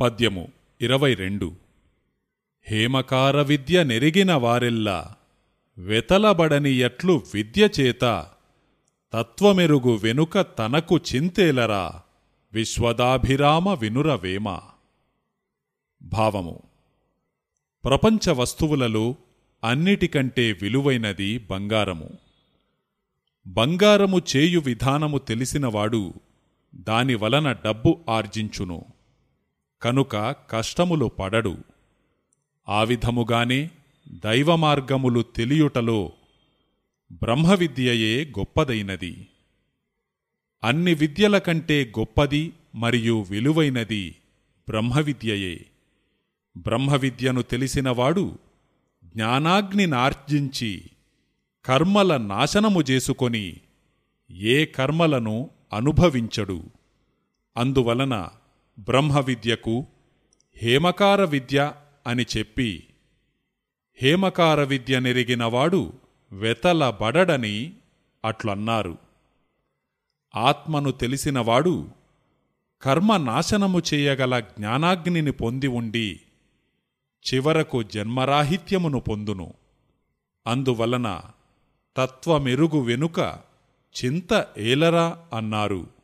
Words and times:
పద్యము 0.00 0.48
ఇరవై 0.80 1.14
రెండు. 1.14 1.52
హేమకార 2.66 3.42
విద్య 3.42 3.84
నెరిగిన 3.84 4.34
వారెల్లా 4.34 5.14
వెతలబడని 5.78 6.70
ఎట్లు 6.70 7.22
విద్య 7.34 7.68
చేత 7.80 8.26
తత్వమెరుగు 9.12 9.96
వెనుక 9.96 10.58
తనకు 10.58 11.00
చింతేలరా 11.14 12.00
విశ్వదాభిరామ 12.52 13.74
వినురవేమ. 13.74 14.58
భావము 16.02 16.62
ప్రపంచ 17.84 18.30
వస్తువులలో 18.30 19.14
అన్నిటికంటే 19.64 20.52
విలువైనది 20.52 21.38
బంగారము. 21.38 22.10
బంగారము 23.46 24.22
చేయు 24.36 24.60
విధానము 24.60 25.18
తెలిసినవాడు 25.18 26.14
దాని 26.74 27.14
వలన 27.14 27.52
డబ్బు 27.52 28.00
ఆర్జించును. 28.08 28.84
కనుక 29.82 30.16
కష్టములు 30.50 31.06
పడడు. 31.06 31.56
ఆ 32.68 32.82
విధముగానే 32.82 33.70
దైవమార్గములు 34.08 35.22
తెలియుటలో 35.22 36.12
బ్రహ్మవిద్యయే 37.12 38.24
గొప్పదైనది. 38.24 39.26
అన్ని 40.64 40.94
విద్యల 40.94 41.38
కంటే 41.38 41.92
గొప్పది 41.98 42.52
మరియు 42.74 43.26
విలువైనది 43.30 44.16
బ్రహ్మవిద్యయే. 44.68 45.66
బ్రహ్మవిద్యను 46.56 47.42
తెలిసినవాడు 47.42 48.38
జ్ఞానాగ్నినార్జించి 49.04 50.82
కర్మల 51.64 52.16
నాశనము 52.16 52.80
చేసుకొని 52.80 53.56
ఏ 54.30 54.64
కర్మలను 54.64 55.50
అనుభవించడు. 55.72 56.64
అందువలన 57.56 58.28
బ్రహ్మవిద్యకు 58.80 59.86
హేమకార 60.56 61.24
విద్య 61.24 61.72
అని 62.06 62.26
చెప్పి 62.38 62.84
హేమకార 63.94 64.62
విద్య 64.62 65.00
నెరిగినవాడు 65.00 65.92
వెతలబడడని 66.32 67.72
అట్లన్నారు. 68.24 68.98
ఆత్మను 70.36 70.90
తెలిసినవాడు 70.90 71.88
కర్మ 72.82 73.16
నాశనము 73.16 73.82
చేయగల 73.94 74.40
జ్ఞానాగ్నిని 74.40 75.32
పొంది 75.32 75.66
ఉండి 75.66 76.20
చివరకు 77.34 77.82
జన్మరాహిత్యమును 77.82 79.00
పొందును. 79.00 79.54
అందువలన 80.46 81.20
తత్వమెరుగు 81.96 82.80
వెనుక 82.80 83.20
చింత 84.04 84.46
ఏలరా 84.58 85.18
అన్నారు. 85.34 85.99